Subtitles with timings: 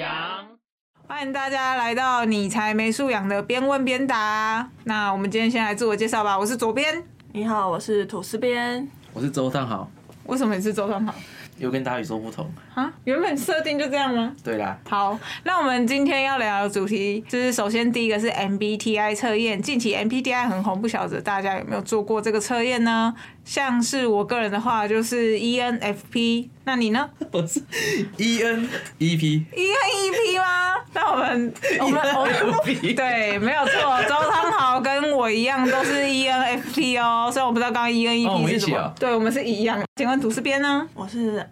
[0.00, 0.46] 养。
[1.06, 4.68] 欢迎大家来到你才没素养的边问边答。
[4.84, 7.02] 那我们今天先来自我介绍吧，我是左边。
[7.32, 8.88] 你好，我是吐司边。
[9.12, 9.90] 我是周汤豪，
[10.24, 11.14] 为什么你是周汤豪？
[11.58, 12.50] 又跟大宇说不同。
[12.80, 14.32] 啊，原本设定就这样吗？
[14.42, 19.60] 对啦，好，那我们今天要聊的主题就是，首先第一个是 MBTI 测验。
[19.60, 23.14] 近期 MBTI 很红，不晓得大家有没有做过这个测验呢？
[23.44, 26.48] 像是我个人的话，就是 ENFP。
[26.64, 27.60] 那你呢我是
[28.16, 28.68] E N
[28.98, 30.74] E P？ENEP 吗？
[30.92, 37.28] 那我们 我们我们 ENFP 对，没有错，周汤豪跟我一样都是 ENFP 哦。
[37.32, 39.82] 虽然我不知道刚刚哦我 ENEP 是什么，一起哦对，我们是一样。
[39.96, 40.86] 请问吐司边呢？
[40.94, 41.44] 我是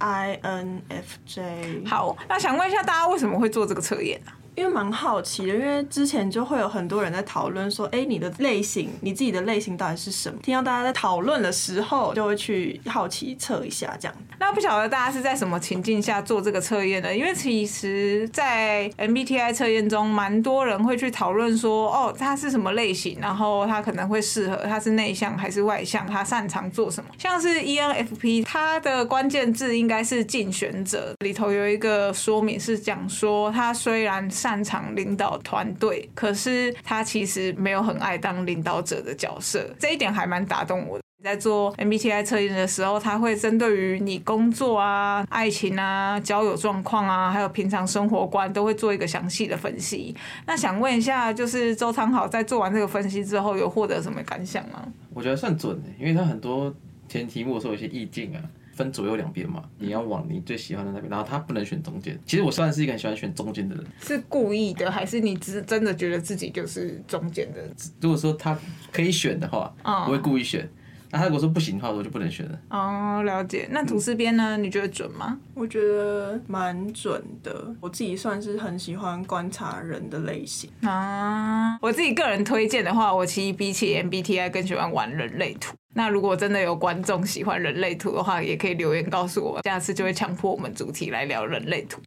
[1.27, 1.88] INFJ。
[1.88, 4.36] 好，那想问一下大家为什么会做这个测验啊？
[4.54, 10.36] 因为蛮好奇的，因为之前就会有很多人在讨论说，哎、你的类型，你自己的类型到底是什么？
[10.42, 14.16] 听到大家在讨论的时候，就会去好奇测一下这样。
[14.41, 17.14] 那不晓得大家是在什么情境下做这个测验的？
[17.14, 27.11] 因为其实，在 MBTI 测验中，蛮多人会去讨论说，哦，他是什么类型，然后他可能会适合，他是内向还是外向，他擅长做什么。
[27.19, 41.08] 像是 ENFP，它的关键字应该是竞选者，里头有一个说明是讲说，他虽然擅长领导团队，可是他其实没有很爱当领导者的角色，这一点还蛮打动我的。
[41.22, 50.14] 在做 MBTI 测验的时候，它会针对于你工作啊、爱情啊、交友状况啊，还有平常生活观，都会做一个详细的分析。
[50.46, 54.86] 那想问一下，就是周昌豪在做完这个分析之后，有获得什么感想吗？
[55.12, 56.72] 我觉得算准的，因为他很多
[57.08, 58.41] 填题目的时候有些意境啊，
[58.72, 62.16] 分左右两边嘛，你要往你最喜欢的那边，然后他不能选中间。
[62.24, 63.84] 其实我算是一个很喜欢选中间的人。
[64.00, 67.61] 是故意的，还是你只真的觉得自己就是中间的？
[68.00, 68.56] 如果说他
[68.92, 70.70] 可以选的话，嗯我会故意选。
[71.11, 72.59] 那他如果说不行的话，我就不能选了。
[72.70, 73.67] 哦，了解。
[73.70, 74.56] 那吐司边呢？
[74.56, 75.39] 你觉得准吗？
[75.55, 80.70] 我觉得蛮准的，我自己算是很喜欢观察人的类型。
[80.83, 85.74] 啊，我自己个人推荐的话，我其实比起 MBTI 更喜欢玩人类图。
[85.95, 92.01] 那如果真的有观众喜欢人类图的话，也可以留言告诉我，下次就会强迫我们主题来聊人类图。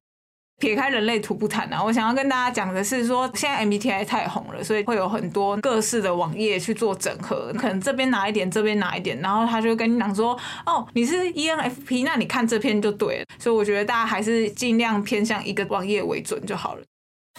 [0.62, 13.26] 撇开人类图不谈啊，我想要跟大家讲的是说，现在 MBTI 太红了，所以会有很多各式的网页去做整合，可能这边拿一点，这边拿一点，然后他就跟你讲说，哦，你是 ENFP，那你看这篇就对了。
[13.40, 16.84] 所以我觉得大家还是尽量偏向一个网页为准就好了。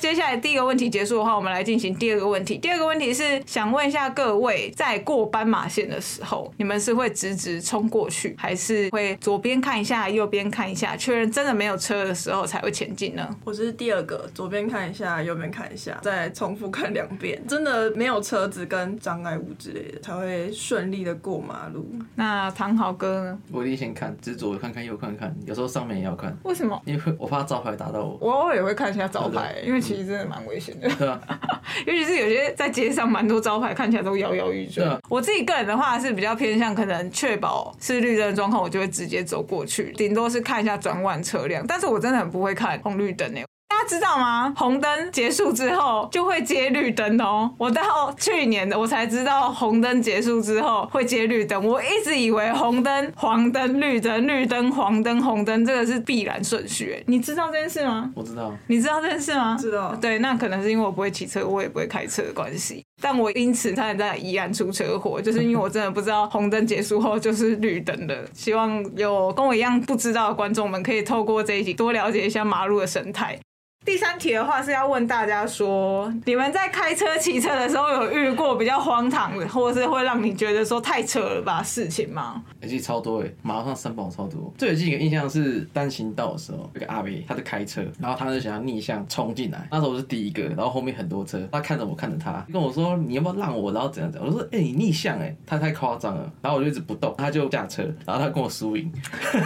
[0.01, 2.59] 接下来第一个问题结束的话，我们来进行第二个问题。
[2.59, 13.29] 第二个问题是想问一下各位，在过斑马线的时候，你们是会直直冲过去，还是会左边看一下，右边看一下，确认真的没有车的时候才会前进呢？
[13.45, 17.41] 我是第二个，左边看一下，右边看一下，再重复看两遍。
[17.47, 21.87] 真的没有车子跟障碍物之类的，才会顺利的过马路。
[22.17, 23.39] 那唐豪哥呢？
[23.53, 26.81] 我一定先看，只左看看右看看，有时候上面也要看，为什么？
[26.87, 28.19] 因为我怕招牌打到我。
[28.21, 30.89] 我偶尔也会看一下招牌，因为其实真的蛮危险的。
[30.89, 31.21] 对啊，
[31.87, 34.99] 尤其是有些在街上蛮多招牌看起来都摇摇欲坠啊。
[35.09, 41.65] 我自己个人的话是比较偏向可能确保是绿灯的状况，我就会直接走过去，顶多是看一下转弯车辆。
[41.67, 43.43] 但是我真的很不会看红绿灯诶。
[43.43, 43.52] 大
[43.83, 44.53] 家知道吗？
[44.57, 47.51] 红灯结束之后就会接绿灯哦。
[47.59, 51.65] 我到去年的我才知道红灯结束之后会接绿灯。
[51.65, 57.05] 我一直以为红灯、黄灯、绿灯、绿灯、黄灯、红灯这个是必然顺序诶。
[57.07, 58.11] 你知道这件事吗？
[58.15, 58.53] 我知道。
[58.67, 59.57] 你知道这件事吗？
[59.59, 62.85] 知道对，那可能是因为我不会骑车，我也不会开车的关系。
[63.01, 68.17] 但我因此差点在宜兰出车祸，就是因为我真的不知道红灯结束后就是绿灯了。
[68.33, 73.39] 希望有跟我一样不知道的观众们，可以透过这一集多了解一下马路的生态。
[73.85, 82.41] 第三题的话是要问大家说，你们在开车、骑车的时候有遇过比较荒唐的，或者是会让你觉得说太扯了吧事情吗？
[82.63, 84.53] 而且超多哎，马路上三宝超多。
[84.57, 98.91] 最有记忆的印象是单行道的时候，有个阿伯他在开车，然后他就想要逆向冲进来，那时候我是第一个，然后后面很多车，他看着我看着他，跟我说你要不要让我，然后怎样怎样，我说哎、你逆向哎，他太夸张了，然后我就一直不动，他就下车，然后他跟我输赢，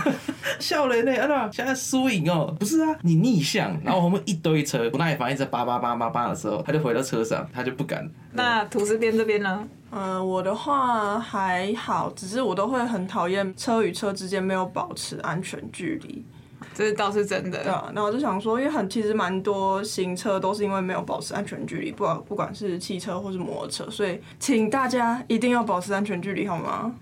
[0.60, 8.06] 笑人呢，啊那现在输赢哦，不是啊，你逆向，然后后面一堆车不耐烦一直叭叭叭叭叭的时候，他就回到车上，他就不敢。
[8.32, 9.66] 那吐司边这边呢？
[9.90, 16.22] 嗯、我的话还好，只是我都会很讨厌车与车之间没有保持安全距离。
[16.74, 17.62] 这倒是真的。
[17.62, 26.92] 对啊，那我就想说，因为很其实蛮多行车都是因为没有保持安全距离，不管不管是汽车或是摩托车，所以请大家一定要保持安全距离，好吗？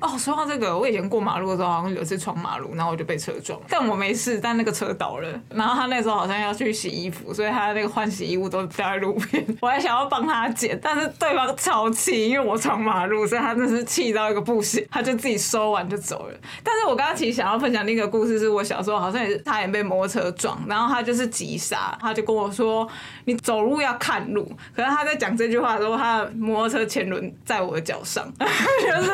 [0.00, 5.28] 哦，说到这个，我以前过马路的时候，好像有一次闯马路，然后我就被车撞，但我没事，但那个车倒了。
[5.50, 9.44] 然后他那时候好像要去洗衣服，所以他那个换洗衣物都掉在路边。
[9.60, 16.34] 我还想要帮他捡，但是对方超气，因为我闯马路，所以他真是气到一个不行，他就自己收完就走了。
[16.62, 22.86] 但是我刚刚其实想要分享另一个故事，是我小时候好像也是差点被摩托车撞，然后他就是急刹，他就跟我说
[23.24, 24.44] ：“你走路要看路。”
[24.74, 29.10] 可是他在讲这句话的时候，他的摩托车前轮在我的脚上， 就是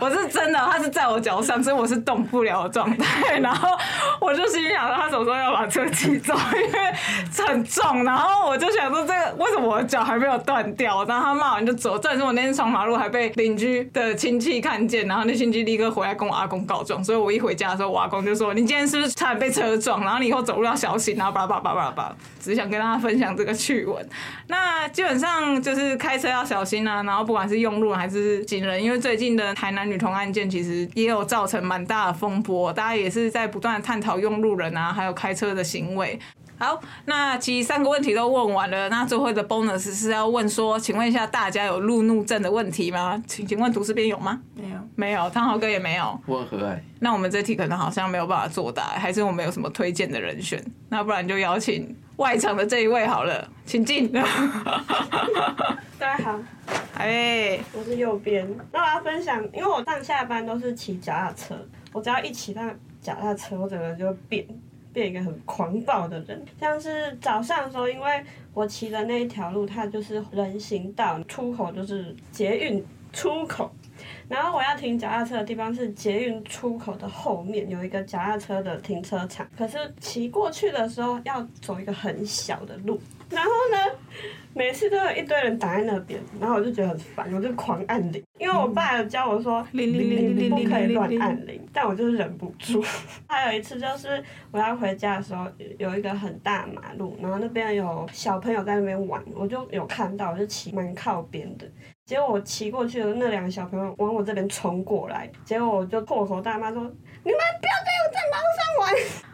[0.00, 3.38] 我是真的，他是在我脚上，所以我是动不了的状态。
[3.40, 3.68] 然后
[4.20, 6.34] 我就心想，他什么时候要把车骑走？
[6.54, 8.04] 因为很重。
[8.04, 11.04] 然后我就想说，这个为什么我的脚还没有断掉？
[11.04, 11.98] 然后他骂完就走。
[11.98, 17.02] 但是我那天闯马路还被邻居的亲戚看见，然后那亲戚立刻回来跟我阿公告状。
[17.02, 20.00] 所以我一回家的时候，我阿公就说：“你今天是不是差点被车撞？
[20.02, 24.06] 然后你以后走路要小心。”然后叭叭叭叭叭，只想跟大家分享这个趣闻。
[24.48, 36.18] 那基本上就是开车要小心啊，然后不管是用路还是行人，因为最近的台南女童案件其实也有造成蛮大的风波，大家也是在不断的探讨用路人啊，还有开车的行为。
[36.58, 43.20] 好，那其实三个问题都问完了，那最后的 bonus 是要问说，请问一下大家有路怒症的问题吗？
[43.26, 44.38] 请请问读师边有吗？
[44.54, 46.20] 没有，没有，汤豪哥也没有。
[46.26, 50.62] 我很和蔼，那我们这题可能好像没有办法作答，还是我们有什么推荐的人选？
[50.90, 54.12] 那不然就邀请外场的这一位好了，请进。
[55.98, 56.38] 大家好，
[57.02, 58.48] 哎，我是右边。
[58.70, 61.56] 那我要分享，因为我上下班都是骑脚踏车，
[61.92, 62.62] 我只要一骑到
[63.00, 64.46] 脚踏车，我整个人就会变，
[64.92, 66.40] 变一个很狂暴的人。
[66.60, 73.68] 像是早上的时候，因为我骑的那一条路，它就是人行道，出口就是捷运出口。
[74.28, 83.98] 然后我要停脚踏车的地方是捷运出口的后面有一个脚踏车的停车场，可是骑过去的时候要走一个很小的路，然后呢，
[84.54, 92.82] 每次都有一堆人挡在那边，然后我就觉得很烦，我就狂按铃，因为我爸有教我说铃铃铃铃铃不可以乱按铃，但我就是忍不住。
[93.28, 95.46] 还有一次就是我要回家的时候，
[95.78, 101.66] 有一个很大的马路，然后那边有小朋友在那边玩，我就有看到，我就骑蛮靠边的。
[102.04, 106.82] 结果我骑过去的那两个小朋友往我这边冲过来，结果我就破口大骂说
[107.22, 108.90] ：“你们不要在我在马路上玩！”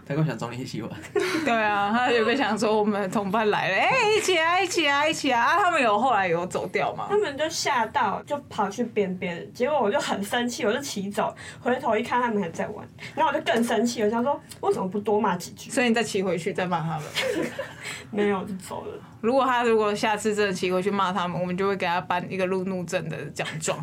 [0.09, 0.91] 他跟我想找你一起玩，
[1.45, 5.43] 对啊，他有没有想说我们的同伴来了，哎、一起啊，一起啊，一起啊！
[5.43, 7.17] 啊，他们有后来有走掉吗他？
[7.19, 15.71] 们就吓到，就跑去边边，结果我就很生气，我就骑走，回头一看他们还在玩，然后我就更生气，我想说为什么不多骂几句？
[15.71, 17.03] 所以你再骑回去再骂他们。
[18.11, 18.95] 没有就走了。
[19.21, 23.79] 如果他如果下次真的骑回去骂他们，我们就会给他颁一个路怒症的奖状，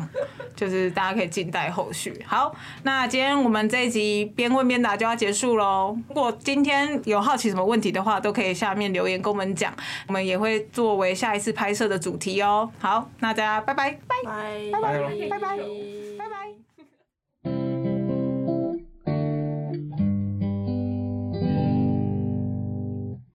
[0.56, 2.24] 就是大家可以静待后续。
[2.26, 5.96] 好，那今天我们这一集边问边答就要结束喽。
[6.16, 9.70] 如果今天有好奇什么问题的话，都可以下面留言跟我们讲，
[10.08, 12.70] 我们也会作为下一次拍摄的主题哦。
[12.78, 14.24] 好，那大家拜拜拜。
[14.72, 14.98] 拜拜
[15.28, 16.05] 拜拜拜